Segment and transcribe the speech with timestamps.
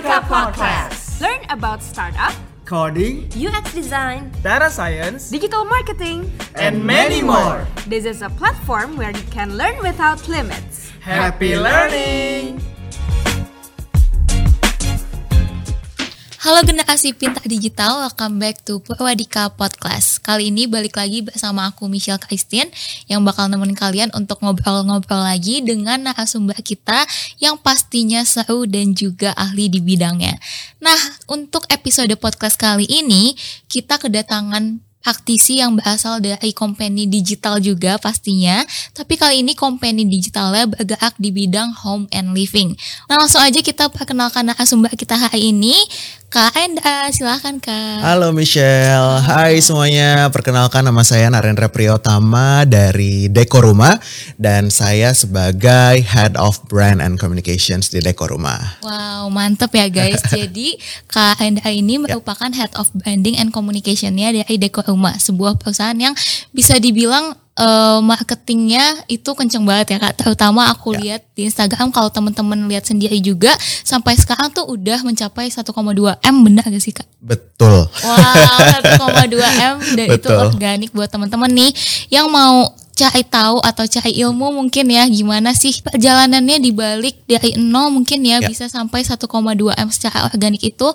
[0.00, 1.20] Purwadika Podcast.
[1.20, 2.32] Learn about startup,
[2.64, 6.32] coding, UX design, data science, digital marketing.
[6.56, 7.66] and many more.
[7.86, 10.90] This is a platform where you can learn without limits.
[11.00, 12.60] Happy learning!
[16.40, 20.24] Halo generasi pintar digital, welcome back to Purwadika Podcast.
[20.24, 22.72] Kali ini balik lagi bersama aku Michelle Christine
[23.12, 27.04] yang bakal nemenin kalian untuk ngobrol-ngobrol lagi dengan narasumber kita
[27.44, 30.40] yang pastinya seru dan juga ahli di bidangnya.
[30.80, 30.96] Nah,
[31.28, 33.36] untuk episode podcast kali ini
[33.68, 38.62] kita kedatangan praktisi yang berasal dari company digital juga pastinya.
[38.92, 42.76] Tapi kali ini company digitalnya bergerak di bidang home and living.
[43.08, 45.76] Nah langsung aja kita perkenalkan narasumber kita hari ini.
[46.30, 48.06] Kak Enda, silahkan Kak.
[48.06, 50.30] Halo Michelle, hai semuanya.
[50.30, 53.98] Perkenalkan nama saya Narendra Priyotama dari Deko Rumah
[54.38, 58.78] dan saya sebagai Head of Brand and Communications di Deko Rumah.
[58.86, 60.22] Wow, mantep ya guys.
[60.30, 60.78] Jadi
[61.10, 66.12] Kak Enda ini merupakan Head of Branding and Communication-nya dari Deko Rumah, sebuah perusahaan yang
[66.50, 70.18] bisa dibilang eh, marketingnya itu kenceng banget ya kak.
[70.18, 73.52] Terutama aku lihat di Instagram kalau teman-teman lihat sendiri juga
[73.84, 75.68] sampai sekarang tuh udah mencapai 1,2
[76.20, 77.06] m benar gak sih kak?
[77.20, 77.84] Betul.
[77.86, 78.56] Wow,
[78.98, 79.38] 1,2
[79.70, 80.36] m dan itu Betul.
[80.50, 81.70] organik buat teman-teman nih
[82.08, 87.88] yang mau cari tahu atau cari ilmu mungkin ya gimana sih perjalanannya dibalik dari nol
[87.88, 88.48] mungkin ya, Ya.
[88.48, 89.24] bisa sampai 1,2
[89.72, 90.88] m secara organik itu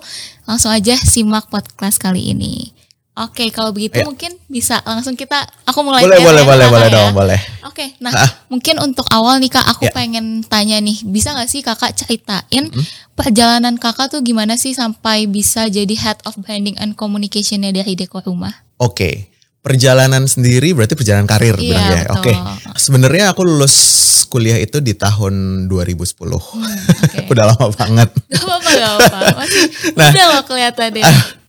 [0.46, 2.70] langsung aja simak podcast kali ini.
[3.16, 4.04] Oke, kalau begitu Ya.
[4.04, 6.92] mungkin bisa langsung kita aku mulai Boleh, boleh, ya, boleh, Kakak boleh ya.
[6.92, 7.40] dong, boleh.
[7.64, 8.28] Oke, nah Ah.
[8.46, 9.92] mungkin untuk awal nih kak, aku Ya.
[9.94, 12.84] pengen tanya nih, bisa nggak sih kakak ceritain Hmm?
[13.12, 18.20] perjalanan kakak tuh gimana sih sampai bisa jadi head of branding and communication-nya dari Deko
[18.20, 18.52] Rumah?
[18.76, 19.32] Oke.
[19.58, 22.02] Perjalanan sendiri berarti perjalanan karir Iya, bilangnya.
[22.06, 22.20] betul.
[22.20, 22.32] Oke.
[22.76, 23.74] Sebenarnya aku lulus
[24.26, 26.38] kuliah itu di tahun 2010.
[26.38, 26.62] Hmm,
[27.02, 27.18] oke.
[27.32, 28.12] Udah lama banget.
[28.28, 29.18] Gak apa-apa, gak apa-apa.
[29.40, 30.06] Masih Nah.
[30.06, 31.04] udah loh kelihatannya.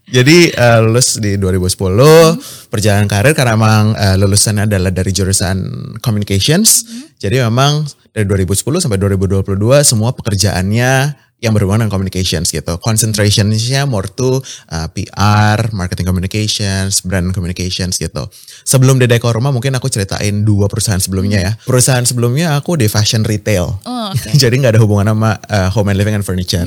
[0.08, 5.58] Jadi eh, lulus di 2010, perjalanan karir karena emang eh, lulusannya adalah dari jurusan
[6.00, 6.88] communications.
[7.20, 7.84] Jadi memang
[8.16, 9.44] dari 2010 sampai 2022
[9.84, 10.94] semua pekerjaannya
[11.38, 12.80] yang berhubungan dengan communications gitu.
[12.82, 14.40] Concentrationsnya more to
[14.72, 18.32] eh, PR, marketing communications, brand communications gitu.
[18.64, 21.52] Sebelum di Deko Rumah mungkin aku ceritain dua perusahaan sebelumnya ya.
[21.68, 23.76] Perusahaan sebelumnya aku di fashion retail.
[23.84, 24.34] Oh, oke.
[24.42, 26.66] Jadi nggak ada hubungan sama eh, home and living and furniture.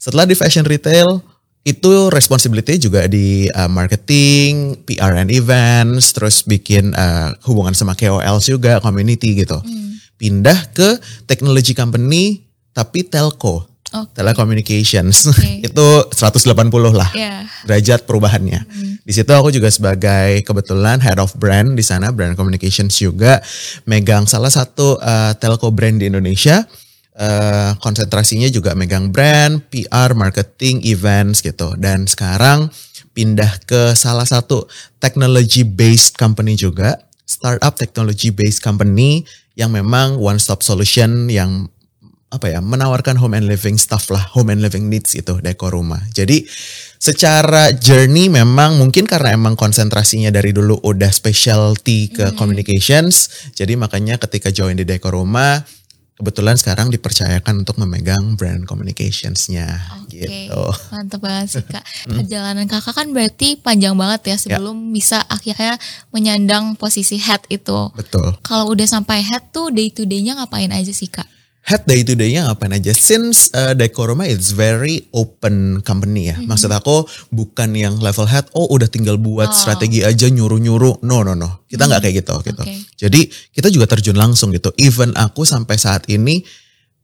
[0.00, 1.37] Setelah di fashion retail
[1.68, 8.40] itu responsibility juga di uh, marketing, PR and events, terus bikin uh, hubungan sama KOL
[8.40, 9.60] juga, community gitu.
[10.16, 10.96] Pindah ke
[11.28, 14.16] technology company tapi telco, Oke.
[14.16, 15.28] telecommunications.
[15.28, 15.60] Oke.
[15.68, 16.48] itu 180
[16.96, 17.44] lah Iya.
[17.68, 18.64] derajat perubahannya.
[19.04, 23.44] Di situ aku juga sebagai kebetulan head of brand di sana, brand communications juga
[23.84, 26.64] megang salah satu uh, telco brand di Indonesia.
[27.18, 31.74] Uh, konsentrasinya juga megang brand, PR, marketing, events gitu.
[31.74, 32.70] Dan sekarang
[33.10, 34.70] pindah ke salah satu
[35.02, 39.26] technology based company juga, startup technology based company
[39.58, 41.66] yang memang one stop solution yang
[42.28, 45.96] apa ya menawarkan home and living stuff lah home and living needs itu dekor rumah
[46.12, 46.44] jadi
[47.00, 54.20] secara journey memang mungkin karena emang konsentrasinya dari dulu udah specialty ke communications jadi makanya
[54.20, 55.64] ketika join di dekor rumah
[56.18, 59.66] kebetulan sekarang dipercayakan untuk memegang brand communicationsnya
[60.02, 61.84] Oke, gitu mantep banget sih kak.
[62.18, 65.78] Perjalanan kakak kan berarti panjang banget ya sebelum bisa akhirnya
[66.10, 67.94] menyandang posisi head itu.
[67.94, 71.37] betul Kalau udah sampai head tuh day to day-nya ngapain aja sih kak?
[71.68, 72.96] Head day to day-nya ngapain aja.
[72.96, 76.40] Since uh, Dekoroma it's very open company ya.
[76.40, 81.04] Maksud aku bukan yang level head, oh udah tinggal buat strategi aja nyuruh-nyuruh.
[81.04, 81.68] No, no, no.
[81.68, 82.62] Kita nggak kayak gitu gitu.
[82.64, 82.72] Oke.
[82.96, 83.20] Jadi
[83.52, 84.72] kita juga terjun langsung gitu.
[84.80, 86.40] Even aku sampai saat ini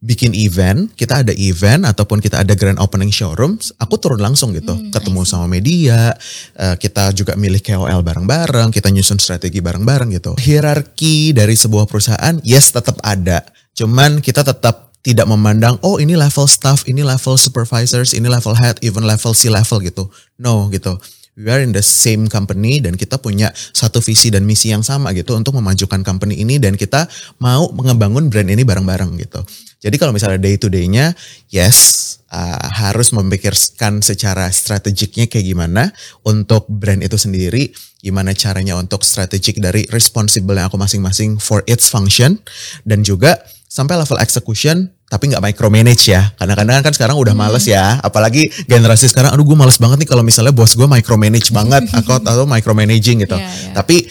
[0.04, 4.76] bikin event, kita ada event ataupun kita ada grand opening showroom, aku turun langsung gitu,
[4.92, 6.12] ketemu sama media,
[6.60, 10.36] eh, kita juga milih KOL bareng-bareng, kita nyusun strategi bareng-bareng gitu.
[10.36, 16.48] Hierarki dari sebuah perusahaan, yes tetap ada, cuman kita tetap tidak memandang, oh ini level
[16.48, 20.08] staff, ini level supervisors, ini level head, even level C level gitu.
[20.40, 20.96] No gitu.
[21.34, 25.10] We are in the same company dan kita punya satu visi dan misi yang sama
[25.18, 27.10] gitu untuk memajukan company ini dan kita
[27.42, 29.42] mau ngebangun brand ini bareng-bareng gitu.
[29.82, 31.10] Jadi kalau misalnya day to day-nya,
[31.50, 35.90] yes uh, harus memikirkan secara strategiknya kayak gimana
[36.22, 41.90] untuk brand itu sendiri, gimana caranya untuk strategik dari responsible yang aku masing-masing for its
[41.90, 42.38] function
[42.86, 43.42] dan juga
[43.74, 46.30] sampai level execution tapi nggak micromanage ya.
[46.38, 50.22] Kadang-kadang kan sekarang udah males ya, apalagi generasi sekarang aduh gue males banget nih kalau
[50.22, 53.34] misalnya bos gue micromanage banget atau atau micromanaging gitu.
[53.34, 53.74] Iya, iya.
[53.74, 54.06] Tapi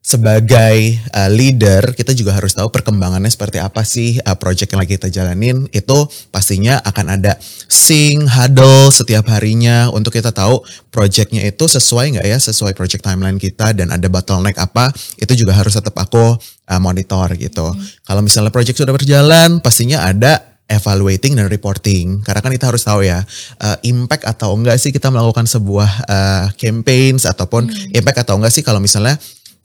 [0.00, 4.96] sebagai uh, leader kita juga harus tahu perkembangannya seperti apa sih uh, project yang lagi
[4.96, 5.68] kita jalanin.
[5.76, 7.36] Itu pastinya akan ada
[7.68, 13.36] sync huddle setiap harinya untuk kita tahu projectnya itu sesuai nggak ya sesuai project timeline
[13.36, 14.88] kita dan ada bottleneck apa
[15.20, 17.68] itu juga harus tetap aku uh, monitor gitu.
[18.02, 22.22] Kalau misalnya project sudah berjalan pastinya ada evaluating dan reporting.
[22.22, 23.20] Karena kan kita harus tahu ya
[23.60, 28.62] uh, impact atau enggak sih kita melakukan sebuah uh, campaigns ataupun impact atau enggak sih
[28.62, 29.18] kalau misalnya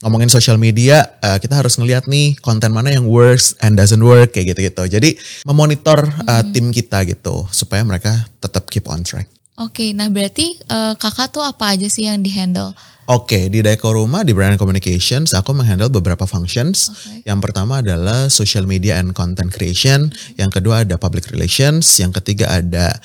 [0.04, 4.36] ngomongin social media uh, kita harus ngelihat nih konten mana yang works and doesn't work
[4.36, 4.84] kayak gitu-gitu.
[4.86, 5.10] Jadi
[5.48, 9.26] memonitor uh, tim kita gitu supaya mereka tetap keep on track.
[9.56, 12.76] Oke, nah berarti eh, kakak tuh apa aja sih yang dihandle?
[13.08, 16.92] Oke, di Deko Rumah di Brand Communications aku menghandle beberapa functions.
[16.92, 17.24] Oke.
[17.24, 22.52] Yang pertama adalah social media and content creation, yang kedua ada public relations, yang ketiga
[22.52, 23.00] ada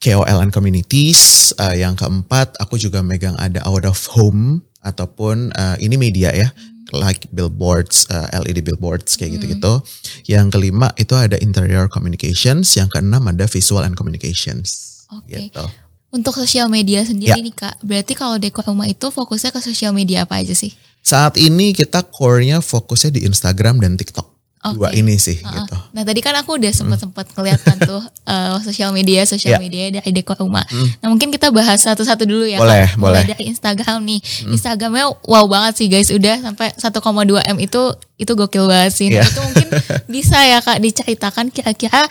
[0.00, 5.76] KOL and communities, eh, yang keempat aku juga megang ada out of home ataupun eh,
[5.80, 6.50] ini media ya.
[6.90, 9.78] like billboards, eh, LED billboards kayak gitu-gitu.
[10.26, 14.98] Yang kelima itu ada interior communications, yang keenam ada visual and communications.
[15.14, 15.38] Oke.
[15.54, 15.62] Gitu.
[16.10, 17.46] Untuk sosial media sendiri Ya.
[17.46, 20.74] nih kak, berarti kalau Deko Rumah itu fokusnya ke sosial media apa aja sih?
[20.98, 24.26] Saat ini kita core-nya fokusnya di Instagram dan TikTok.
[24.60, 25.00] Dua Oke.
[25.00, 25.48] ini sih Heeh.
[25.56, 25.72] gitu.
[25.96, 29.58] Nah tadi kan aku udah sempat sempat kelihatan tuh eh, sosial media sosial Ya.
[29.58, 30.68] media dari Deko Rumah.
[31.00, 32.60] Nah mungkin kita bahas satu-satu dulu ya.
[32.60, 33.00] Boleh, Kak.
[33.00, 33.24] boleh.
[33.24, 34.20] Dari Instagram nih.
[34.46, 36.12] Instagramnya wow banget sih guys.
[36.12, 36.92] Udah sampai 1,2
[37.40, 37.82] m itu
[38.14, 39.08] itu gokil banget sih.
[39.08, 39.24] Nah, Ya.
[39.24, 39.68] Itu mungkin
[40.20, 42.04] bisa ya kak diceritakan kira-kira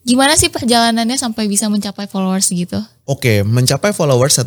[0.00, 2.78] gimana sih perjalanannya sampai bisa mencapai followers gitu?
[3.04, 4.46] Oke, mencapai followers 1,2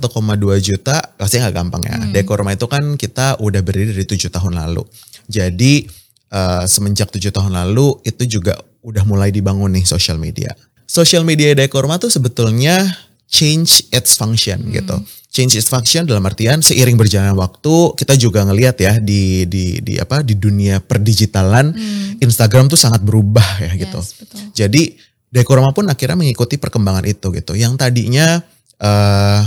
[0.58, 2.00] juta pasti nggak gampang ya.
[2.10, 4.88] Dekorma itu kan kita udah berdiri dari tujuh tahun lalu.
[5.28, 5.86] Jadi
[6.32, 10.56] eh, semenjak tujuh tahun lalu itu juga udah mulai dibangun nih social media.
[10.90, 12.84] Social media Dekorma tuh sebetulnya
[13.32, 15.00] change its function gitu.
[15.32, 19.96] Change its function dalam artian seiring berjalannya waktu kita juga ngelihat ya di di di
[19.96, 21.72] apa di dunia perdigitalan
[22.20, 24.04] Instagram tuh sangat berubah ya gitu.
[24.04, 24.40] Yes, betul.
[24.52, 24.84] Jadi
[25.32, 27.56] Dekorama pun akhirnya mengikuti perkembangan itu gitu.
[27.56, 28.44] Yang tadinya
[28.84, 29.42] eh,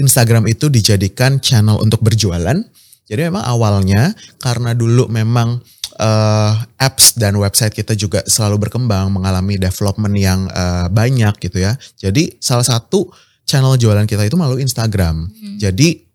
[0.00, 2.56] Instagram itu dijadikan channel untuk berjualan.
[3.04, 5.60] Jadi memang awalnya karena dulu memang
[6.00, 11.76] eh, apps dan website kita juga selalu berkembang, mengalami development yang eh, banyak gitu ya.
[12.00, 13.12] Jadi salah satu
[13.44, 15.28] channel jualan kita itu melalui Instagram.
[15.60, 16.10] Jadi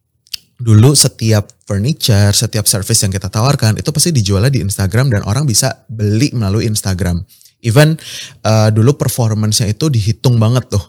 [0.55, 5.43] dulu setiap furniture, setiap service yang kita tawarkan itu pasti dijualnya di Instagram dan orang
[5.43, 7.19] bisa beli melalui Instagram.
[7.65, 7.97] Even
[8.45, 10.83] uh, dulu performance-nya itu dihitung banget tuh.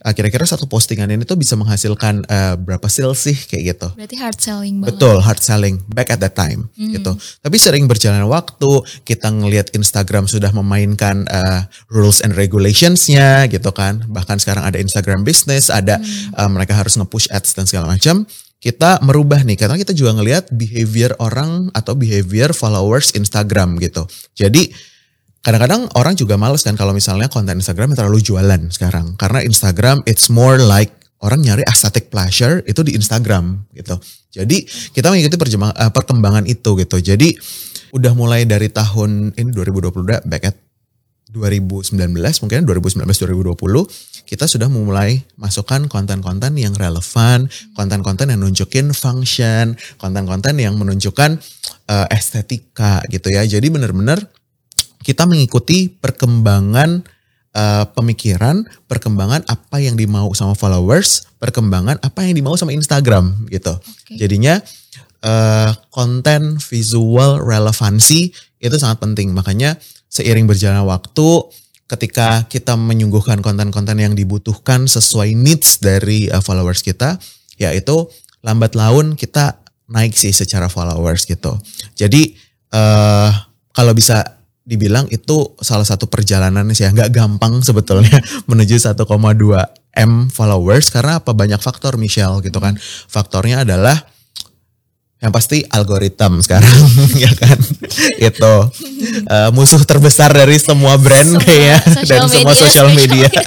[0.00, 3.88] Uh, Kira-kira satu postingan ini tuh bisa menghasilkan uh, berapa sales sih kayak gitu.
[3.96, 4.96] Berarti hard selling banget.
[4.96, 7.12] Betul, hard selling back at that time gitu.
[7.44, 8.70] Tapi sering berjalan waktu,
[9.04, 14.04] kita ngelihat Instagram sudah memainkan uh, rules and regulations-nya gitu kan.
[14.08, 16.00] Bahkan sekarang ada Instagram business, ada
[16.34, 18.24] uh, mereka harus nge-push ads dan segala macam.
[18.60, 24.04] Kita merubah nih karena kita juga ngelihat behavior orang atau behavior followers Instagram gitu.
[24.36, 24.68] Jadi
[25.40, 29.16] kadang-kadang orang juga males kan kalau misalnya konten Instagram yang terlalu jualan sekarang.
[29.16, 33.96] Karena Instagram it's more like orang nyari aesthetic pleasure itu di Instagram gitu.
[34.30, 36.96] Jadi kita mengikuti eh, perkembangan itu gitu.
[37.00, 37.36] Jadi
[37.90, 40.56] udah mulai dari tahun ini 2020 udah back at
[41.30, 41.94] 2019
[42.42, 50.58] mungkin 2019 2020 kita sudah memulai masukkan konten-konten yang relevan, konten-konten yang nunjukin function, konten-konten
[50.58, 51.38] yang menunjukkan
[51.86, 53.46] eh, estetika gitu ya.
[53.46, 54.39] Jadi benar-benar
[55.00, 57.04] kita mengikuti perkembangan
[57.56, 63.74] eh, pemikiran, perkembangan apa yang dimau sama followers, perkembangan apa yang dimau sama Instagram gitu.
[64.12, 64.60] Jadinya
[65.24, 68.30] eh, konten visual relevansi
[68.60, 69.32] itu sangat penting.
[69.32, 69.80] Makanya
[70.12, 71.28] seiring berjalannya waktu,
[71.88, 77.16] ketika kita menyuguhkan konten-konten yang dibutuhkan sesuai needs dari eh, followers kita,
[77.56, 78.08] yaitu
[78.40, 81.56] lambat laun kita naik sih secara followers gitu.
[81.98, 82.36] Jadi
[82.70, 83.30] eh
[83.70, 86.90] kalau bisa dibilang itu salah satu perjalanan sih ya.
[86.92, 88.96] Nggak gampang sebetulnya menuju 1,2
[89.96, 90.92] m followers.
[90.92, 91.32] Karena apa?
[91.32, 92.76] Banyak faktor Michelle gitu kan.
[93.08, 93.96] Faktornya adalah
[95.20, 96.80] yang pasti algoritma sekarang
[97.24, 97.58] ya kan?
[98.32, 98.54] Itu
[99.28, 103.28] eh, musuh terbesar dari semua brand Semua kayaknya dan semua media, social social media.
[103.28, 103.44] media.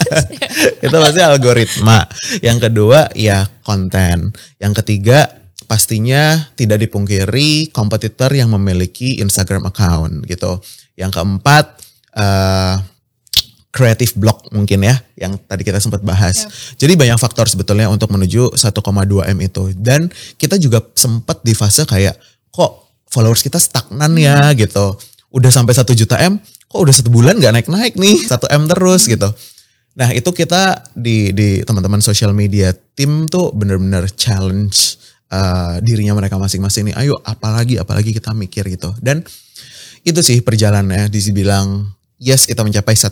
[0.86, 2.00] itu pasti algoritma.
[2.46, 4.30] Yang kedua ya konten.
[4.62, 10.62] Yang ketiga pastinya tidak dipungkiri kompetitor yang memiliki Instagram account gitu
[11.00, 11.80] yang keempat
[12.14, 12.94] eh
[13.74, 16.46] creative block mungkin ya yang tadi kita sempat bahas.
[16.78, 18.70] Jadi banyak faktor sebetulnya untuk menuju 1,2
[19.34, 22.14] M itu dan kita juga sempat di fase kayak
[22.54, 24.94] kok followers kita stagnan ya gitu.
[25.34, 26.38] Udah sampai 1 juta M,
[26.70, 29.34] kok udah satu bulan nggak naik-naik nih 1 M terus gitu.
[29.98, 35.02] Nah itu kita di di teman-teman social media tim tuh bener-bener challenge
[35.34, 36.96] uh, dirinya mereka masing-masing nih.
[37.02, 38.94] Ayo apalagi apalagi kita mikir gitu.
[39.02, 39.26] Dan
[40.04, 41.88] itu sih perjalanannya dibilang
[42.20, 43.12] yes kita mencapai 1,2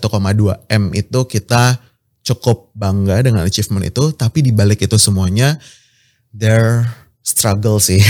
[0.68, 1.80] M itu kita
[2.22, 4.14] cukup bangga dengan achievement itu.
[4.14, 5.58] Tapi di balik itu semuanya
[6.32, 6.86] there
[7.24, 8.02] struggle sih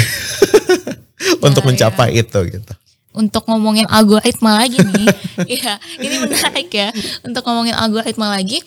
[1.46, 2.74] untuk Ya, mencapai itu gitu.
[3.12, 5.08] untuk ngomongin algoritma lagi nih.
[5.60, 6.96] Iya, ini menarik ya.
[7.28, 8.64] Untuk ngomongin algoritma lagi.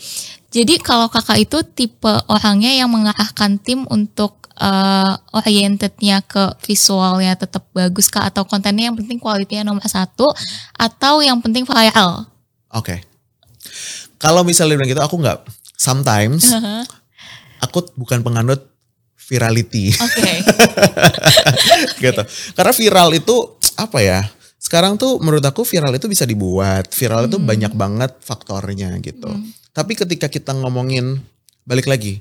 [0.52, 7.66] Jadi kalau kakak itu tipe orangnya yang mengarahkan tim untuk uh, orientednya ke visualnya tetap
[7.74, 10.30] bagus kak atau kontennya yang penting kualitinya nomor satu
[10.78, 12.26] atau yang penting viral.
[12.74, 13.02] Oke.
[14.18, 15.38] Kalau misalnya bilang gitu aku nggak
[15.74, 16.48] sometimes
[17.60, 18.64] aku bukan penganut
[19.24, 20.32] virality Oke.
[22.04, 22.22] gitu.
[22.52, 23.36] Karena viral itu
[23.74, 24.20] apa ya?
[24.60, 26.88] Sekarang tuh menurut aku viral itu bisa dibuat.
[26.92, 29.28] Viral itu banyak banget faktornya gitu.
[29.74, 31.20] Tapi ketika kita ngomongin
[31.64, 32.20] balik lagi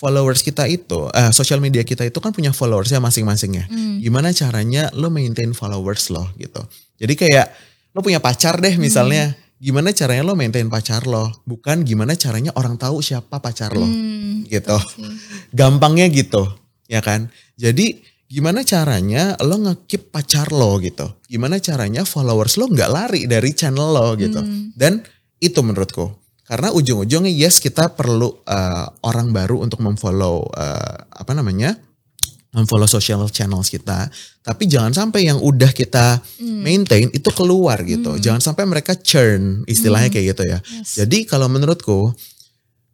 [0.00, 3.64] followers kita itu, eh, social media kita itu kan punya followersnya masing-masing ya.
[4.00, 6.64] Gimana caranya lo maintain followers lo gitu.
[6.96, 7.52] Jadi kayak
[7.92, 9.36] lo punya pacar deh misalnya.
[9.60, 11.28] Gimana caranya lo maintain pacar lo?
[11.44, 14.72] Bukan gimana caranya orang tahu siapa pacar lo Hmm, gitu.
[15.58, 16.48] Gampangnya gitu,
[16.88, 17.28] ya kan?
[17.60, 21.12] Jadi gimana caranya lo ngekip pacar lo gitu?
[21.28, 24.40] Gimana caranya followers lo nggak lari dari channel lo gitu?
[24.72, 25.04] Dan
[25.44, 26.08] itu menurutku.
[26.50, 31.78] Karena ujung-ujungnya yes kita perlu uh, orang baru untuk memfollow uh, apa namanya?
[32.50, 34.10] memfollow social channels kita.
[34.42, 38.18] Tapi jangan sampai yang udah kita maintain itu keluar gitu.
[38.18, 40.58] Jangan sampai mereka churn istilahnya kayak gitu ya.
[40.82, 42.10] Jadi kalau menurutku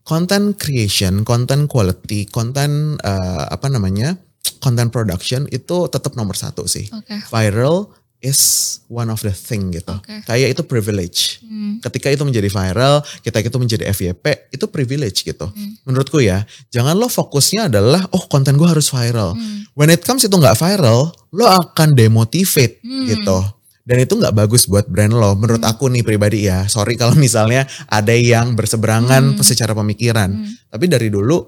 [0.04, 4.20] content creation, content quality, content uh, apa namanya,
[4.60, 6.86] content production itu tetap nomor satu sih.
[6.92, 7.16] Oke.
[7.32, 7.88] Viral
[8.26, 9.94] is one of the thing gitu.
[9.94, 10.26] Oke.
[10.26, 11.38] Kayak itu privilege.
[11.78, 15.46] Ketika itu menjadi viral, kita itu menjadi FYP, itu privilege gitu.
[15.86, 16.42] Menurutku ya,
[16.74, 19.38] jangan lo fokusnya adalah oh konten gue harus viral.
[19.78, 23.38] When it comes itu nggak viral, lo akan demotivate gitu.
[23.86, 25.38] Dan itu nggak bagus buat brand lo.
[25.38, 26.66] Menurut aku nih pribadi ya.
[26.66, 30.34] Sorry kalau misalnya ada yang berseberangan secara pemikiran.
[30.66, 31.46] Tapi dari dulu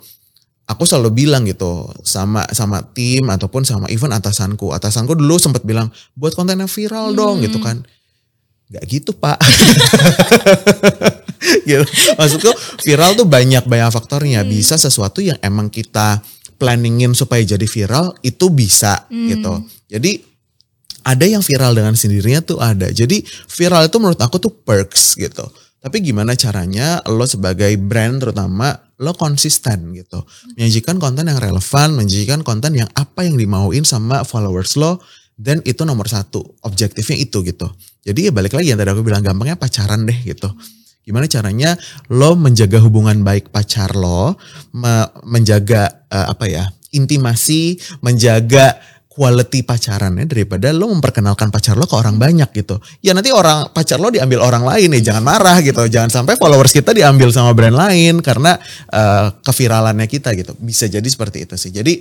[0.69, 4.71] aku selalu bilang gitu sama sama tim ataupun sama event atasanku.
[4.71, 7.81] Atasanku dulu sempat bilang buat kontennya viral dong gitu kan.
[8.69, 9.41] Gak gitu pak.
[11.69, 11.85] gitu.
[12.21, 12.53] Maksudku
[12.85, 14.45] viral tuh banyak banyak faktornya.
[14.45, 16.21] Bisa sesuatu yang emang kita
[16.61, 19.65] planningin supaya jadi viral itu bisa gitu.
[19.89, 20.21] Jadi
[21.09, 22.93] ada yang viral dengan sendirinya tuh ada.
[22.93, 25.49] Jadi viral itu menurut aku tuh perks gitu.
[25.79, 30.27] Tapi gimana caranya lo sebagai brand terutama lo konsisten gitu.
[30.59, 34.99] Menyajikan konten yang relevan, menyajikan konten yang apa yang dimauin sama followers lo.
[35.39, 37.71] Dan itu nomor satu, objektifnya itu gitu.
[38.03, 40.51] Jadi ya balik lagi yang tadi aku bilang gampangnya pacaran deh gitu.
[41.07, 41.79] Gimana caranya
[42.11, 44.35] lo menjaga hubungan baik pacar lo,
[44.75, 48.83] me- menjaga eh, apa ya, intimasi, menjaga
[49.19, 52.79] quality pacarannya daripada lo memperkenalkan pacar lo ke orang banyak gitu.
[53.03, 55.83] Ya nanti orang pacar lo diambil orang lain ya jangan marah gitu.
[55.91, 58.55] Jangan sampai followers kita diambil sama brand lain karena
[58.95, 60.55] eh, keviralannya kita gitu.
[60.63, 61.75] Bisa jadi seperti itu sih.
[61.75, 61.99] Jadi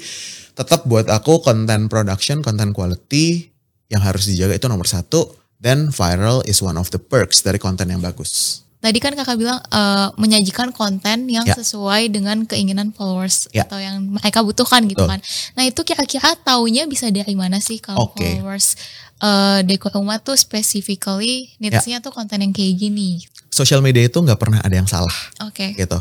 [0.54, 3.50] tetap buat aku content production, content quality
[3.90, 5.34] yang harus dijaga itu nomor satu.
[5.58, 8.62] Dan viral is one of the perks dari konten yang bagus.
[8.78, 11.58] Tadi kan kakak bilang eh, menyajikan konten yang Ya.
[11.58, 13.66] sesuai dengan keinginan followers Ya.
[13.66, 15.18] atau yang mereka butuhkan gitu Betul.
[15.18, 15.20] kan.
[15.58, 18.22] Nah itu kira-kira taunya bisa dari mana sih kalau Oke.
[18.22, 18.78] followers
[19.18, 21.74] eh Deko Rumah tuh specifically Ya.
[21.74, 23.26] needs-nya tuh konten yang kayak gini.
[23.50, 25.14] Social media itu nggak pernah ada yang salah.
[25.42, 25.74] Oke.
[25.74, 25.98] gitu.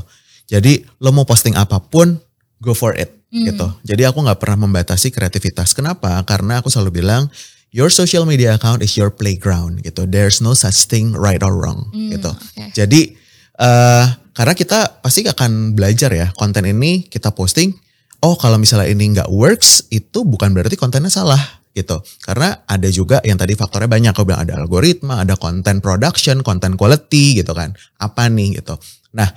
[0.47, 2.21] Jadi lo mau posting apa pun,
[2.61, 3.67] go for it gitu.
[3.83, 5.73] Jadi aku nggak pernah membatasi kreativitas.
[5.73, 6.21] Kenapa?
[6.25, 7.29] Karena aku selalu bilang
[7.75, 10.07] your social media account is your playground gitu.
[10.07, 12.31] There's no such thing right or wrong gitu.
[12.33, 12.73] oke.
[12.75, 13.17] Jadi
[13.57, 14.07] eh
[14.37, 17.73] karena kita pasti akan belajar ya konten ini kita posting.
[18.21, 21.41] Oh kalau misalnya ini nggak works itu bukan berarti kontennya salah
[21.73, 22.01] gitu.
[22.25, 24.13] Karena ada juga yang tadi faktornya banyak.
[24.13, 27.73] Aku bilang ada algoritma, ada content production, content quality gitu kan.
[28.01, 28.77] Apa nih gitu.
[29.17, 29.33] Nah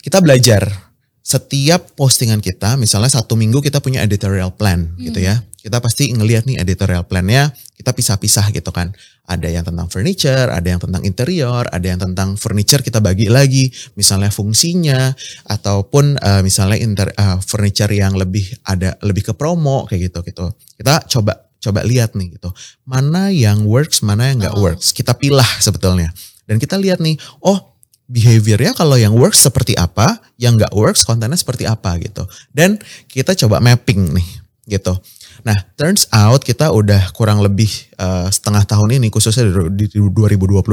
[0.00, 0.89] kita belajar
[1.30, 5.38] setiap postingan kita, misalnya satu minggu kita punya editorial plan gitu ya.
[5.60, 8.90] Kita pasti ngelihat nih editorial plannya, kita pisah-pisah gitu kan.
[9.30, 13.70] Ada yang tentang furniture, ada yang tentang interior, ada yang tentang furniture kita bagi lagi,
[13.94, 15.14] misalnya fungsinya,
[15.46, 20.44] ataupun eh, misalnya inter, eh, furniture yang lebih ada lebih ke promo kayak gitu gitu.
[20.82, 22.50] Kita coba coba lihat nih gitu,
[22.88, 24.90] mana yang works, mana yang nggak works.
[24.96, 26.10] Kita pilah sebetulnya,
[26.48, 27.14] dan kita lihat nih,
[27.46, 27.69] oh
[28.10, 32.26] behaviornya kalau yang works seperti apa, yang nggak works kontennya seperti apa gitu.
[32.50, 34.28] Dan kita coba mapping nih
[34.66, 34.98] gitu.
[35.46, 40.66] Nah, turns out kita udah kurang lebih eh, setengah tahun ini khususnya di, di 2022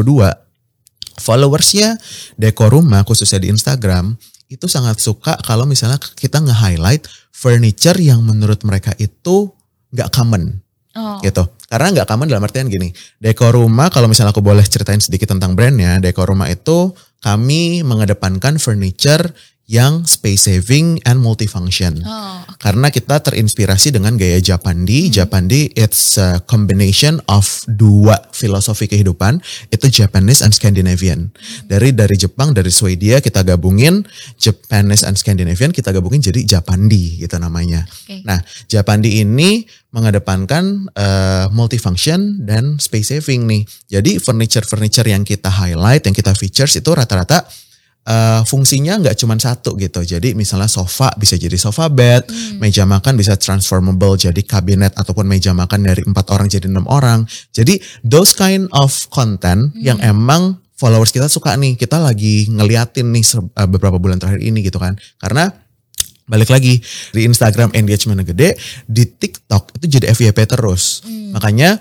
[1.17, 1.97] followersnya
[2.35, 4.17] Deko Rumah khususnya di Instagram
[4.47, 7.03] itu sangat suka kalau misalnya kita nge-highlight
[7.35, 9.51] furniture yang menurut mereka itu
[9.91, 10.63] nggak common
[10.97, 11.21] Oh.
[11.21, 11.45] gitu.
[11.69, 12.89] Karena nggak common dalam artian gini,
[13.21, 16.89] dekor rumah kalau misalnya aku boleh ceritain sedikit tentang brandnya, dekor rumah itu
[17.21, 19.29] kami mengedepankan furniture
[19.67, 21.99] yang space saving and multifunction.
[22.07, 25.11] Oh, Karena kita terinspirasi dengan gaya Japandi.
[25.11, 31.35] Japandi it's a combination of dua filosofi kehidupan, itu Japanese and Scandinavian.
[31.67, 34.07] Dari dari Jepang, dari Swedia kita gabungin
[34.39, 37.83] Japanese and Scandinavian kita gabungin jadi Japandi gitu namanya.
[37.83, 38.23] Oke.
[38.23, 38.39] Nah,
[38.71, 43.67] Japandi ini mengedepankan eh, multifunction dan space saving nih.
[43.99, 47.66] Jadi furniture-furniture yang kita highlight, yang kita features itu rata-rata
[48.07, 50.01] eh, fungsinya nggak cuma satu gitu.
[50.01, 52.31] Jadi misalnya sofa bisa jadi sofa bed,
[52.63, 57.27] meja makan bisa transformable jadi kabinet ataupun meja makan dari empat orang jadi enam orang.
[57.51, 61.75] Jadi those kind of content yang emang followers kita suka nih.
[61.75, 64.95] Kita lagi ngeliatin nih eh, beberapa bulan terakhir ini gitu kan.
[65.19, 65.51] Karena
[66.27, 66.79] balik lagi
[67.15, 68.49] di Instagram engagementnya gede,
[68.83, 71.03] di TikTok itu jadi FYP terus.
[71.35, 71.79] Makanya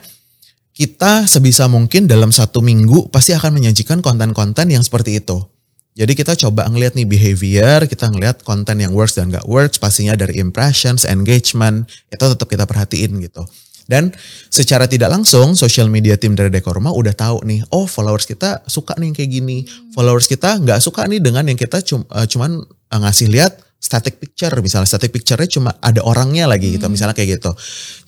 [0.76, 5.55] kita sebisa mungkin dalam satu minggu pasti akan menyajikan konten-konten yang seperti itu.
[5.96, 10.12] Jadi kita coba ngeliat nih behavior, kita ngeliat konten yang works dan gak works, pastinya
[10.12, 13.48] dari impressions, engagement, itu tetap kita perhatiin gitu.
[13.88, 14.12] Dan
[14.52, 18.66] secara tidak langsung social media tim dari Dekor Rumah udah tahu nih, oh followers kita
[18.68, 19.58] suka nih yang kayak gini.
[19.96, 24.18] Followers kita nggak suka nih dengan yang kita cum- eh, cuman eh, ngasih lihat static
[24.18, 27.54] picture, misalnya static picture-nya cuma ada orangnya lagi gitu, misalnya kayak gitu.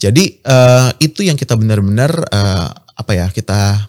[0.03, 2.69] Jadi eh, itu yang kita benar-benar eh,
[2.99, 3.87] apa ya kita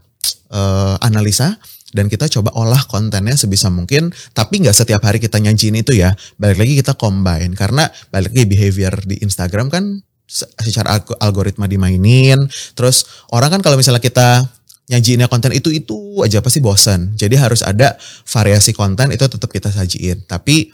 [0.53, 1.57] eh, analisa
[1.91, 6.13] dan kita coba olah kontennya sebisa mungkin tapi nggak setiap hari kita nyajiin itu ya.
[6.37, 11.65] Balik lagi kita combine karena balik lagi behavior di Instagram kan se- secara alg- algoritma
[11.65, 12.37] dimainin.
[12.77, 14.45] Terus orang kan kalau misalnya kita
[14.89, 17.93] nyajiinnya konten itu itu aja pasti bosan jadi harus ada
[18.25, 20.29] variasi konten itu tetap kita sajiin.
[20.29, 20.69] Tapi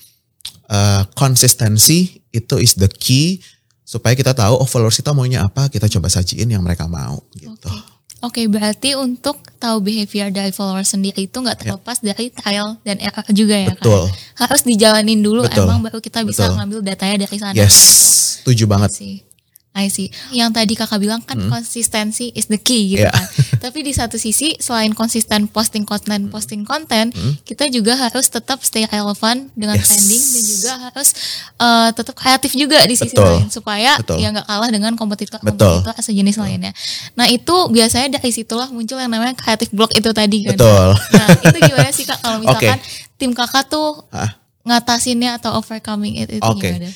[0.67, 3.39] eh, konsistensi itu is the key
[3.85, 7.69] supaya kita tahu oh followers kita maunya apa kita coba sajiin yang mereka mau gitu
[8.25, 13.21] Oke, berarti untuk tahu behavior dari followers sendiri itu nggak terlepas dari trial dan error
[13.31, 13.73] juga ya Ya.
[13.77, 14.01] Betul.
[14.09, 14.49] kan?
[14.49, 15.63] Harus dijalanin dulu Betul.
[15.63, 16.57] emang baru kita bisa Betul.
[16.57, 17.53] ngambil datanya dari sana.
[17.53, 17.77] yes
[18.41, 19.13] setuju banget sih.
[19.75, 20.07] I see.
[20.31, 23.11] Yang tadi kakak bilang kan konsistensi is the key gitu Iya.
[23.11, 23.27] kan.
[23.67, 27.11] Tapi di satu sisi selain konsisten posting konten, posting konten,
[27.43, 29.91] kita juga harus tetap stay relevant dengan Yes.
[29.91, 31.09] trending dan juga harus
[31.55, 33.27] eh, tetap kreatif juga di sisi Betul.
[33.27, 34.23] lain supaya Betul.
[34.23, 35.83] ya nggak kalah dengan kompetitor Betul.
[35.83, 36.71] kompetitor sejenis lainnya.
[37.13, 40.55] Nah itu biasanya dari situlah muncul yang namanya kreatif block itu tadi kan.
[40.55, 40.89] Betul.
[41.11, 42.79] Nah itu gimana sih kak kalau misalkan
[43.19, 44.39] tim kakak tuh Hah?
[44.63, 46.63] ngatasinnya atau overcoming it itu Oke.
[46.71, 46.87] gimana?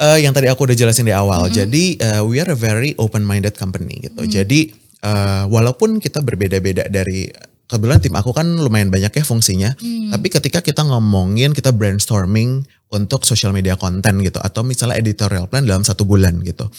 [0.00, 1.52] Eh, yang tadi aku udah jelasin di awal.
[1.52, 4.24] Jadi eh, we are a very open-minded company gitu.
[4.24, 4.72] Jadi
[5.04, 7.28] eh, walaupun kita berbeda-beda dari
[7.68, 9.76] kebetulan tim aku kan lumayan banyak ya fungsinya.
[10.16, 15.68] Tapi ketika kita ngomongin kita brainstorming untuk social media konten gitu atau misalnya editorial plan
[15.68, 16.72] dalam satu bulan gitu.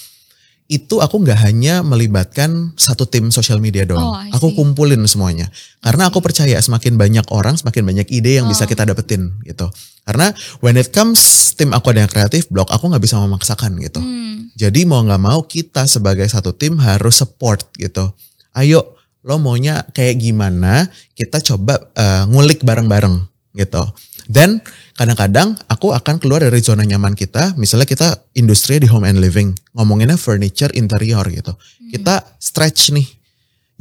[0.72, 4.08] Itu aku nggak hanya melibatkan satu tim social media doang.
[4.08, 5.52] Oh, aku kumpulin semuanya.
[5.84, 8.52] Karena aku percaya semakin banyak orang semakin banyak ide yang Oh.
[8.56, 9.68] bisa kita dapetin gitu.
[10.08, 10.32] Karena
[10.64, 14.00] when it comes tim aku ada yang kreatif blog aku nggak bisa memaksakan gitu.
[14.00, 14.48] Hmm.
[14.56, 18.08] Jadi mau nggak mau kita sebagai satu tim harus support gitu.
[18.56, 18.96] Ayo
[19.28, 23.28] lo maunya kayak gimana kita coba eh, ngulik bareng-bareng
[23.60, 23.84] gitu.
[24.32, 24.64] Dan
[24.96, 27.60] kadang-kadang aku akan keluar dari zona nyaman kita.
[27.60, 29.52] Misalnya kita industri di home and living.
[29.76, 31.52] Ngomonginnya furniture interior gitu.
[31.92, 33.08] Kita stretch nih.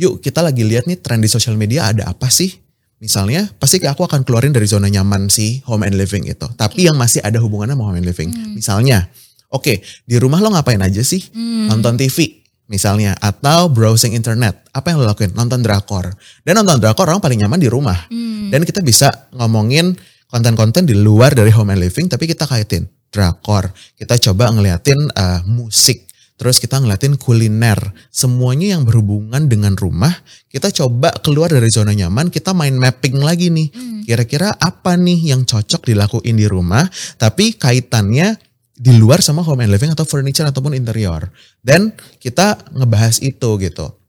[0.03, 2.51] Yuk kita lagi lihat nih tren di sosial media ada apa sih?
[2.99, 6.51] Misalnya pasti aku akan keluarin dari zona nyaman si home and living itu.
[6.59, 8.29] Tapi yang masih ada hubungannya sama home and living.
[8.59, 9.07] Misalnya,
[9.55, 11.31] oke di rumah lo ngapain aja sih?
[11.71, 14.67] Nonton TV misalnya atau browsing internet.
[14.75, 15.33] Apa yang lo lakuin?
[15.33, 16.11] Nonton drakor.
[16.43, 18.09] Dan nonton drakor orang paling nyaman di rumah.
[18.51, 19.95] Dan kita bisa ngomongin
[20.31, 23.75] konten-konten di luar dari home and living tapi kita kaitin drakor.
[23.99, 26.09] Kita coba ngeliatin eh, musik.
[26.41, 27.77] Terus kita ngeliatin kuliner.
[28.09, 30.25] Semuanya yang berhubungan dengan rumah.
[30.49, 32.33] Kita coba keluar dari zona nyaman.
[32.33, 33.69] Kita main mapping lagi nih.
[34.09, 36.89] Kira-kira apa nih yang cocok dilakuin di rumah.
[37.21, 38.41] Tapi kaitannya
[38.73, 41.29] di luar sama home and living atau furniture ataupun interior.
[41.61, 44.01] Dan kita ngebahas itu gitu.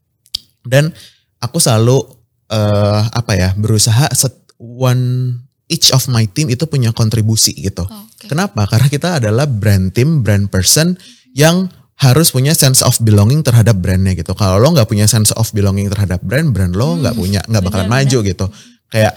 [0.64, 0.88] Dan
[1.36, 2.00] aku selalu
[2.48, 5.36] eh apa ya berusaha set one
[5.72, 7.88] each of my team itu punya kontribusi gitu.
[7.88, 8.28] Oke.
[8.28, 8.68] Kenapa?
[8.68, 11.00] Karena kita adalah brand team, brand person
[11.32, 14.36] yang harus punya sense of belonging terhadap brandnya gitu.
[14.36, 17.88] Kalau lo nggak punya sense of belonging terhadap brand, brand lo nggak punya nggak bakalan
[17.88, 18.46] benar, maju gitu.
[18.92, 19.14] Kayak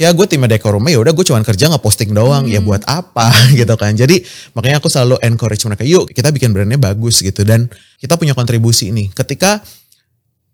[0.00, 2.86] ya gue tim dekor rumah ya udah gue cuman kerja nggak posting doang ya buat
[2.86, 3.92] apa gitu kan.
[3.98, 4.22] Jadi
[4.56, 7.66] makanya aku selalu encourage mereka, yuk kita bikin brandnya bagus gitu dan
[7.98, 9.10] kita punya kontribusi ini.
[9.10, 9.60] Ketika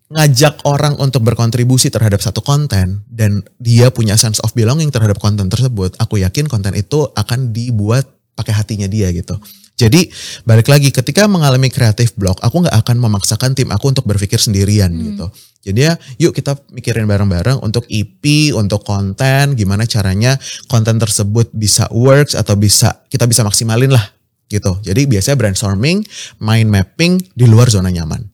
[0.06, 5.50] ngajak orang untuk berkontribusi terhadap satu konten dan dia punya sense of belonging terhadap konten
[5.50, 8.06] tersebut, aku yakin konten itu akan dibuat
[8.38, 9.34] pakai hatinya dia gitu.
[9.76, 10.08] Jadi
[10.48, 14.88] balik lagi ketika mengalami kreatif block, aku nggak akan memaksakan tim aku untuk berpikir sendirian
[14.88, 15.28] gitu.
[15.66, 20.38] Jadi ya yuk kita mikirin bareng-bareng untuk EP, untuk konten, gimana caranya
[20.70, 24.06] konten tersebut bisa works atau bisa kita bisa maksimalin lah
[24.48, 24.80] gitu.
[24.80, 26.06] Jadi biasanya brainstorming,
[26.40, 28.24] mind mapping di luar zona nyaman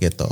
[0.00, 0.26] gitu.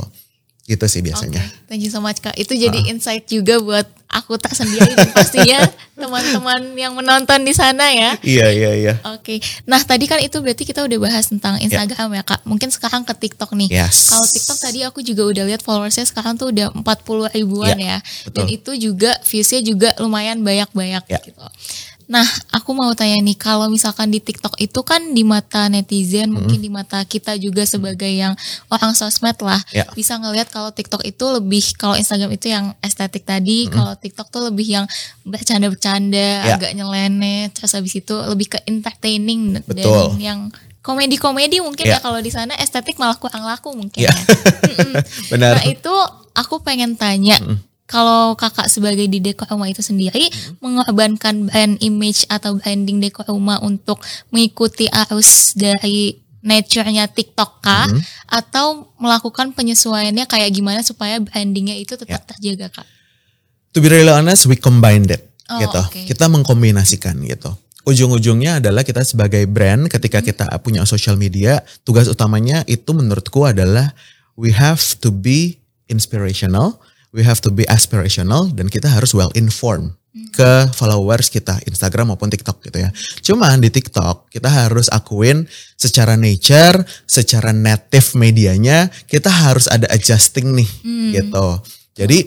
[0.67, 1.39] Gitu sih biasanya.
[1.39, 2.35] Oke, thank you so much Kak.
[2.35, 5.63] Itu jadi insight juga buat aku tak sendiri dan pastinya
[5.99, 8.19] teman-teman yang menonton di sana ya.
[8.19, 8.93] Iya iya iya.
[9.15, 12.43] Oke, nah tadi kan itu berarti kita udah bahas tentang Instagram ya kak.
[12.43, 13.71] Mungkin sekarang ke TikTok nih.
[13.71, 14.11] Yes.
[14.11, 16.83] Kalau TikTok tadi aku juga udah lihat followersnya sekarang tuh udah 40
[17.31, 17.97] ribuan Ya, ya.
[18.27, 18.55] Dan betul.
[18.59, 21.19] itu juga viewsnya juga lumayan banyak-banyak Ya.
[21.23, 21.43] gitu.
[22.07, 22.23] Nah,
[22.55, 26.39] aku mau tanya nih, kalau misalkan di TikTok itu kan di mata netizen, Hmm.
[26.39, 28.31] mungkin di mata kita juga sebagai yang
[28.71, 29.83] orang sosmed lah, Ya.
[29.91, 34.47] bisa ngelihat kalau TikTok itu lebih, kalau Instagram itu yang estetik tadi, kalau TikTok tuh
[34.47, 34.85] lebih yang
[35.27, 36.55] bercanda-bercanda, Ya.
[36.55, 40.15] agak nyeleneh, terus habis itu lebih ke entertaining Betul.
[40.15, 40.39] dan yang
[40.79, 41.99] komedi-komedi mungkin ya, Ya.
[41.99, 44.15] kalau di sana estetik malah kurang laku mungkin Ya.
[44.15, 44.23] ya.
[44.79, 44.93] Mm-mm.
[45.35, 45.59] Benar.
[45.59, 45.91] Nah itu
[46.31, 47.35] aku pengen tanya,
[47.87, 50.27] kalau kakak sebagai di dekor rumah itu sendiri
[50.59, 57.87] mengorbankan brand image atau branding dekor rumah untuk mengikuti arus dari nature-nya TikTok kah?
[58.27, 62.87] Atau melakukan penyesuaiannya kayak gimana supaya brandingnya itu tetap terjaga kak?
[63.75, 65.79] To be really honest, we combined it Oh, gitu.
[65.79, 65.99] oke.
[66.11, 67.55] Kita mengkombinasikan gitu.
[67.87, 70.27] Ujung-ujungnya adalah kita sebagai brand ketika Hmm.
[70.27, 73.95] kita punya social media, tugas utamanya itu menurutku adalah
[74.35, 79.93] we have to be inspirational, we have to be aspirational dan kita harus well informed
[80.17, 80.33] Hmm.
[80.33, 82.89] ke followers kita Instagram maupun TikTok gitu ya.
[83.21, 85.45] Cuman di TikTok kita harus akuin
[85.77, 91.11] secara nature, secara native medianya kita harus ada adjusting nih Hmm.
[91.13, 91.47] gitu.
[91.93, 92.25] Jadi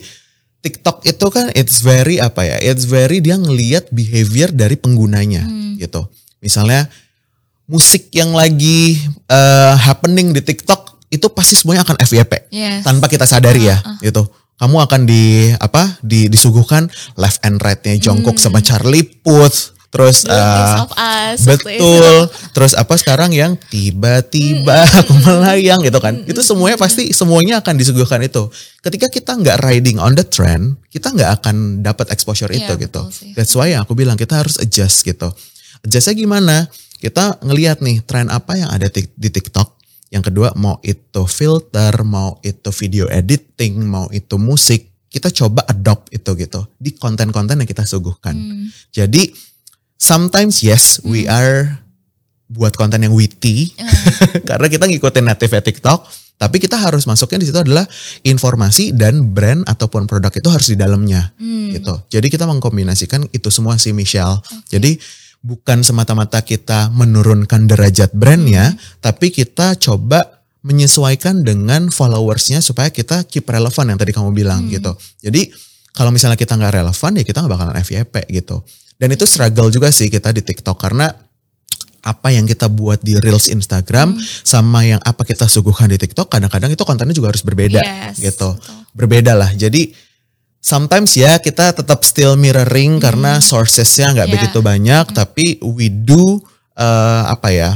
[0.62, 2.56] TikTok itu kan it's very apa ya?
[2.62, 5.42] It's very dia ngelihat behavior dari penggunanya
[5.74, 6.06] gitu.
[6.38, 6.86] Misalnya
[7.66, 12.86] musik yang lagi eh, happening di TikTok itu pasti semuanya akan FYP Yes.
[12.86, 14.30] tanpa kita sadari ya gitu.
[14.60, 15.96] Kamu akan di apa?
[16.04, 16.84] Di, disuguhkan
[17.16, 19.80] left and right-nya Jungkook sama Charlie Puth.
[19.90, 20.22] Terus
[20.86, 22.30] of Us, betul.
[22.54, 26.14] Terus apa sekarang yang tiba-tiba aku melayang gitu kan?
[26.30, 28.46] Itu semuanya pasti semuanya akan disuguhkan itu.
[28.86, 33.02] Ketika kita nggak riding on the trend, kita nggak akan dapat exposure Iya, itu gitu.
[33.10, 33.34] sih.
[33.34, 35.26] That's why yang aku bilang kita harus adjust gitu.
[35.82, 36.70] Adjustnya gimana?
[37.02, 39.79] Kita ngelihat nih tren apa yang ada di TikTok.
[40.10, 46.10] Yang kedua mau itu filter, mau itu video editing, mau itu musik, kita coba adopt
[46.10, 48.34] itu gitu di konten-konten yang kita suguhkan.
[48.34, 48.70] Hmm.
[48.90, 49.30] Jadi
[49.98, 51.78] sometimes yes we are
[52.50, 53.70] buat konten yang witty
[54.50, 56.02] karena kita ngikutin native TikTok
[56.40, 57.84] tapi kita harus masukin di situ adalah
[58.24, 61.36] informasi dan brand ataupun produk itu harus di dalamnya
[61.76, 61.94] gitu.
[62.08, 64.40] Jadi kita mengkombinasikan itu semua si Michelle.
[64.72, 64.96] Jadi
[65.40, 73.48] bukan semata-mata kita menurunkan derajat brandnya, tapi kita coba menyesuaikan dengan followersnya supaya kita keep
[73.48, 74.92] relevan yang tadi kamu bilang gitu.
[75.24, 75.48] Jadi
[75.96, 78.60] kalau misalnya kita nggak relevan ya kita nggak bakalan FYP gitu.
[79.00, 81.08] Dan itu struggle juga sih kita di TikTok karena
[82.00, 86.72] apa yang kita buat di Reels Instagram sama yang apa kita suguhkan di TikTok kadang-kadang
[86.72, 88.56] itu kontennya juga harus berbeda Yes, gitu.
[88.56, 88.76] betul.
[88.92, 89.52] Berbeda lah.
[89.56, 89.92] Jadi
[90.60, 94.36] sometimes ya kita tetap still mirroring karena sourcesnya nggak Yeah.
[94.36, 96.38] begitu banyak tapi we do
[96.76, 97.70] eh, apa ya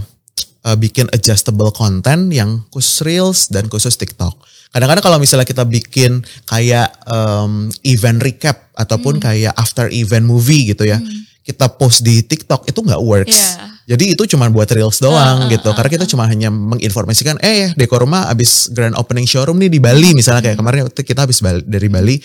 [0.65, 4.37] eh, bikin adjustable content yang khusus Reels dan khusus TikTok.
[4.75, 6.19] Kadang-kadang kalau misalnya kita bikin
[6.51, 10.99] kayak em, event recap ataupun kayak after event movie gitu ya,
[11.47, 13.55] kita post di TikTok itu nggak works.
[13.55, 13.74] Yeah.
[13.85, 15.69] Jadi itu cuma buat reels doang Ah, gitu.
[15.77, 20.17] Karena kita cuma hanya menginformasikan, eh dekor rumah abis grand opening showroom nih di Bali
[20.17, 22.17] misalnya kayak kemarin kita habis Bali- dari Bali.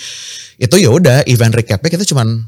[0.55, 2.47] Itu ya udah event recapnya kita cuman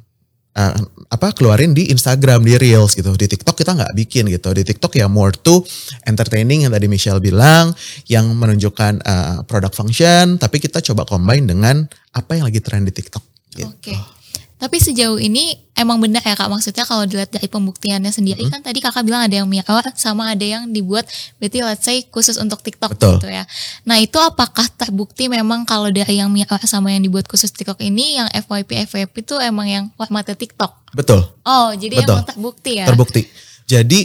[0.56, 0.76] uh,
[1.12, 3.12] apa keluarin di Instagram di reels gitu.
[3.20, 4.56] Di TikTok kita nggak bikin gitu.
[4.56, 5.60] Di TikTok ya more to
[6.08, 7.76] entertaining yang tadi Michelle bilang,
[8.08, 10.40] yang menunjukkan uh, product function.
[10.40, 11.84] Tapi kita coba combine dengan
[12.16, 13.24] apa yang lagi tren di TikTok.
[13.52, 13.68] Gitu.
[13.68, 14.21] Oke.
[14.62, 18.54] Tapi sejauh ini emang benar ya kak maksudnya kalau dilihat dari pembuktiannya sendiri Mm-hmm.
[18.54, 21.10] kan tadi kakak bilang ada yang mirror sama ada yang dibuat
[21.42, 23.18] berarti let's say khusus untuk TikTok Betul.
[23.18, 23.50] gitu ya.
[23.90, 28.22] Nah itu apakah terbukti memang kalau dari yang mirror sama yang dibuat khusus TikTok ini
[28.22, 30.94] yang FYP FYP itu emang yang formatnya TikTok?
[30.94, 31.26] Betul.
[31.42, 32.22] Oh jadi Betul.
[32.22, 32.86] emang terbukti ya?
[32.86, 33.22] terbukti.
[33.66, 34.00] Jadi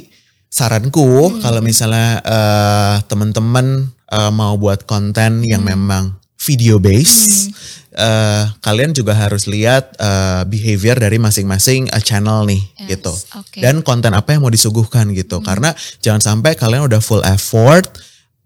[0.48, 7.55] saranku kalau misalnya eh, teman-teman eh, mau buat konten yang memang video based,
[7.96, 13.12] eh, kalian juga harus lihat eh, behavior dari masing-masing eh, channel nih Yes, gitu.
[13.12, 13.58] oke.
[13.58, 15.40] Dan konten apa yang mau disuguhkan gitu.
[15.42, 15.72] Karena
[16.04, 17.88] jangan sampai kalian udah full effort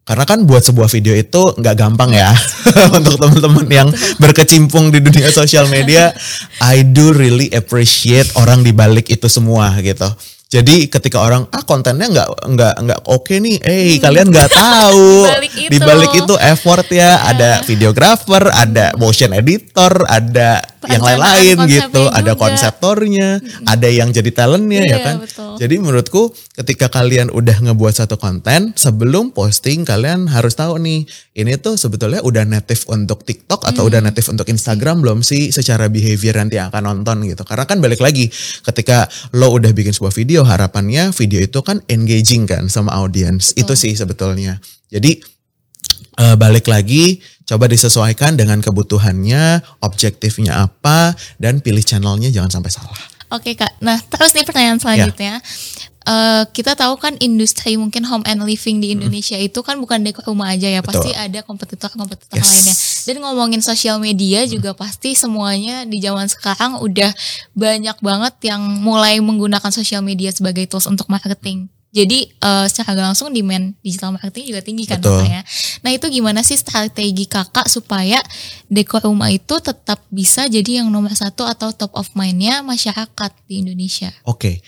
[0.01, 2.35] Karena kan buat sebuah video itu nggak gampang ya
[2.99, 6.11] untuk teman-teman yang berkecimpung di dunia sosial media.
[6.75, 10.11] I do really appreciate orang di balik itu semua gitu.
[10.51, 15.23] Jadi ketika orang ah kontennya nggak nggak nggak oke nih, eh kalian nggak tahu.
[15.31, 15.71] Di balik itu.
[15.71, 22.33] di balik itu effort ya, ada videographer, ada motion editor, ada yang lain-lain gitu, ada
[22.33, 22.41] juga.
[22.49, 25.17] konseptornya, ada yang jadi talentnya ya Iya, kan.
[25.21, 25.53] betul.
[25.61, 26.23] Jadi menurutku
[26.57, 31.05] ketika kalian udah ngebuat satu konten, sebelum posting kalian harus tahu nih,
[31.37, 33.91] ini tuh sebetulnya udah native untuk TikTok atau Hmm.
[33.93, 37.45] udah native untuk Instagram belum sih secara behavior nanti akan nonton gitu.
[37.45, 38.33] Karena kan balik lagi,
[38.65, 39.05] ketika
[39.37, 43.53] lo udah bikin sebuah video, harapannya video itu kan engaging kan sama audience.
[43.53, 44.61] Itu sih sebetulnya.
[44.89, 45.21] Jadi
[46.21, 53.01] eh, balik lagi coba disesuaikan dengan kebutuhannya, objektifnya apa, dan pilih channelnya jangan sampai salah.
[53.35, 55.43] Oke kak, nah terus nih pertanyaan selanjutnya.
[56.01, 60.33] Eh, kita tahu kan industri mungkin home and living di Indonesia itu kan bukan dekor
[60.33, 61.27] rumah aja ya, pasti Betul.
[61.29, 62.49] ada kompetitor-kompetitor Yes.
[62.49, 62.75] lainnya.
[63.05, 67.13] Dan ngomongin sosial media juga pasti semuanya di zaman sekarang udah
[67.53, 71.69] banyak banget yang mulai menggunakan sosial media sebagai tools untuk marketing.
[71.91, 75.21] Jadi eh, secara gak langsung demand digital marketing juga tinggi kan Betul.
[75.21, 75.43] katanya.
[75.83, 78.23] Nah itu gimana sih strategi kakak supaya
[78.67, 83.67] dekor rumah itu tetap bisa jadi yang nomor satu atau top of mindnya masyarakat di
[83.67, 84.15] Indonesia?
[84.23, 84.63] Oke.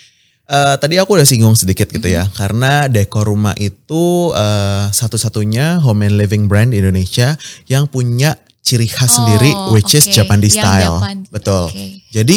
[0.45, 6.05] Eh, tadi aku udah singgung sedikit gitu ya, karena dekor rumah itu eh, satu-satunya home
[6.05, 10.13] and living brand di Indonesia yang punya ciri khas Oh, sendiri, which is oke.
[10.13, 10.97] Japandi Yang style.
[10.99, 11.65] Japan- Betul.
[11.71, 11.87] oke.
[12.11, 12.37] Jadi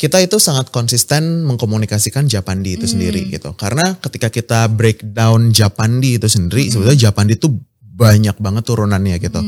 [0.00, 2.76] kita itu sangat konsisten mengkomunikasikan Japandi Hmm.
[2.80, 3.52] itu sendiri gitu.
[3.52, 6.72] Karena ketika kita breakdown Japandi itu sendiri, Hmm.
[6.72, 9.44] sebetulnya Japandi itu banyak banget turunannya gitu.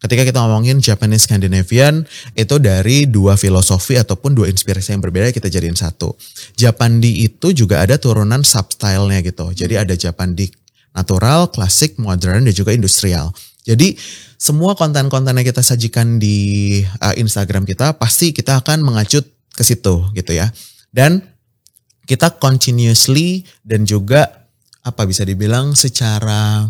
[0.00, 5.52] Ketika kita ngomongin Japanese Scandinavian itu dari dua filosofi ataupun dua inspirasi yang berbeda kita
[5.52, 6.16] jadiin satu.
[6.56, 9.52] Japandi itu juga ada turunan substyle-nya gitu.
[9.52, 10.48] Jadi ada Japandi
[10.96, 13.36] natural, klasik, modern dan juga industrial.
[13.68, 13.92] Jadi
[14.40, 19.20] semua konten-konten yang kita sajikan di uh, Instagram kita pasti kita akan mengacu
[19.54, 20.50] ke situ gitu ya.
[20.90, 21.22] Dan
[22.06, 24.46] kita continuously dan juga
[24.82, 26.66] apa bisa dibilang secara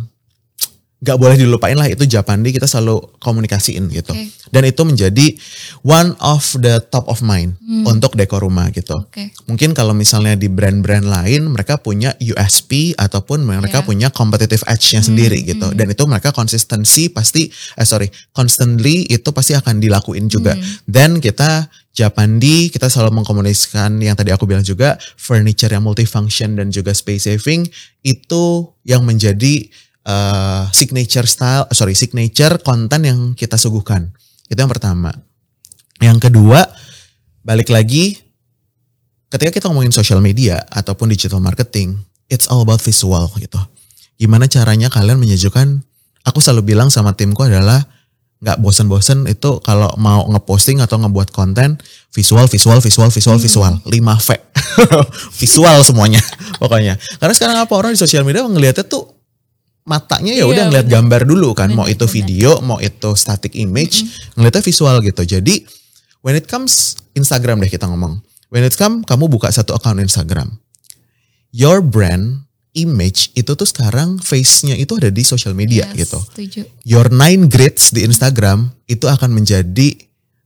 [1.01, 4.13] nggak boleh dilupain lah itu Japandi kita selalu komunikasiin gitu.
[4.13, 4.29] Oke.
[4.53, 5.33] Dan itu menjadi
[5.81, 7.57] one of the top of mind
[7.89, 9.01] untuk dekor rumah gitu.
[9.01, 9.33] Oke.
[9.49, 13.87] Mungkin kalau misalnya di brand-brand lain mereka punya USP ataupun mereka Iya.
[13.89, 15.73] punya competitive edge-nya sendiri gitu.
[15.73, 17.49] Dan itu mereka konsistensi pasti
[17.81, 20.53] eh sorry, constantly itu pasti akan dilakuin juga.
[20.85, 26.71] Dan kita Japandi kita selalu mengkomunikasikan yang tadi aku bilang juga furniture yang multifunction dan
[26.71, 27.67] juga space saving
[28.07, 29.67] itu yang menjadi
[30.07, 34.15] eh, signature style sorry signature konten yang kita suguhkan.
[34.47, 35.11] Itu yang pertama.
[35.99, 36.63] Yang kedua
[37.43, 38.23] balik lagi
[39.31, 41.99] ketika kita ngomongin social media ataupun digital marketing,
[42.31, 43.59] it's all about visual gitu.
[44.21, 45.83] Gimana caranya kalian menyajikan?
[46.29, 47.81] Aku selalu bilang sama timku adalah
[48.41, 51.77] nggak bosen-bosen itu kalau mau ngeposting atau ngebuat konten
[52.09, 54.29] visual, visual, visual, visual, visual, 5 V,
[55.45, 56.25] visual semuanya
[56.63, 56.97] pokoknya.
[57.21, 59.13] Karena sekarang apa orang di sosial media ngelihatnya tuh
[59.85, 60.97] matanya ya Iya, udah ngeliat bener.
[61.05, 62.17] gambar dulu kan, mau Bener, itu bener.
[62.17, 64.09] video, mau itu static image,
[64.41, 65.23] ngeliatnya visual gitu.
[65.25, 65.55] Jadi
[66.25, 68.25] when it comes Instagram deh kita ngomong.
[68.49, 70.59] When it come kamu buka satu account Instagram.
[71.53, 76.19] Your brand image itu tuh sekarang face-nya itu ada di social media Yes, gitu.
[76.23, 76.63] Setuju.
[76.87, 79.99] Your nine grids di Instagram itu akan menjadi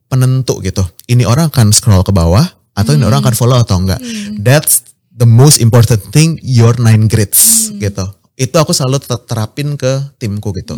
[0.09, 0.85] penentu gitu.
[1.05, 4.01] Ini orang akan scroll ke bawah atau ini orang akan follow atau enggak.
[4.41, 8.05] That's the most important thing your nine grids gitu.
[8.35, 10.75] Itu aku selalu ter- terapin ke timku gitu.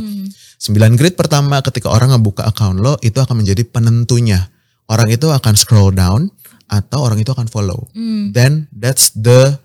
[0.56, 4.48] 9 grid pertama ketika orang ngebuka account lo itu akan menjadi penentunya.
[4.88, 6.28] Orang itu akan scroll down
[6.66, 7.86] atau orang itu akan follow.
[8.32, 9.56] Then that's the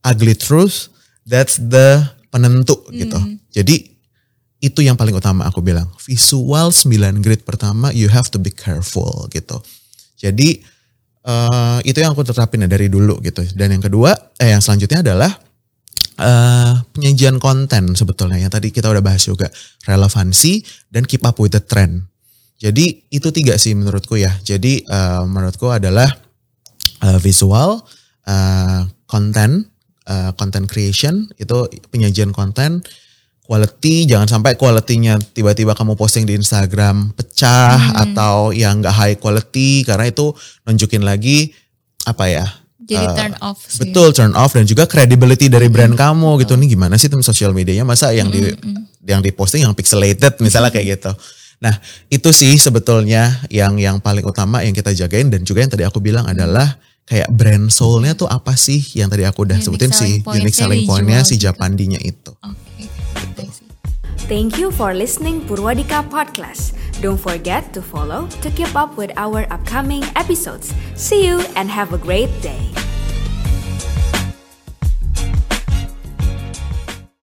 [0.00, 0.92] ugly truth.
[1.24, 3.16] That's the penentu gitu.
[3.54, 3.94] Jadi
[4.64, 5.92] itu yang paling utama aku bilang.
[6.08, 9.60] Visual 9 grid pertama you have to be careful gitu.
[10.16, 10.64] Jadi
[11.24, 13.44] eh, itu yang aku terapin ya dari dulu gitu.
[13.52, 15.32] Dan yang kedua, eh yang selanjutnya adalah
[16.14, 19.50] eh penyajian konten sebetulnya yang tadi kita udah bahas juga
[19.84, 22.08] relevansi dan keep up with the trend.
[22.56, 24.32] Jadi itu tiga sih menurutku ya.
[24.40, 26.08] Jadi eh, menurutku adalah
[27.04, 27.84] eh, visual,
[28.24, 29.73] eh, konten,
[30.08, 32.84] eh, content creation itu penyajian konten,
[33.44, 39.84] quality jangan sampai quality-nya tiba-tiba kamu posting di Instagram pecah atau yang nggak high quality
[39.84, 40.32] karena itu
[40.64, 41.52] nunjukin lagi
[42.08, 42.46] apa ya
[42.84, 43.80] Jadi eh, turn off sih.
[43.80, 46.52] Betul turn off dan juga credibility dari brand kamu gitu.
[46.52, 47.80] Nih gimana sih tim sosial medianya?
[47.80, 48.52] Masa yang di
[49.08, 51.12] yang diposting yang pixelated misalnya kayak gitu.
[51.64, 51.80] Nah
[52.12, 55.96] itu sih sebetulnya yang yang paling utama yang kita jagain dan juga yang tadi aku
[55.96, 60.12] bilang adalah kayak brand soulnya tuh apa sih yang tadi aku udah Unique sebutin sih
[60.24, 61.52] unique selling pointnya si gitu.
[61.52, 62.32] Japandinya itu.
[62.80, 63.68] Gitu sih.
[64.24, 66.72] Thank you for listening Purwadika Podcast.
[67.04, 70.72] Don't forget to follow to keep up with our upcoming episodes.
[70.96, 72.72] See you and have a great day.